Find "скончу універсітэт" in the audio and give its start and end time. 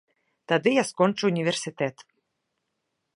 0.91-1.95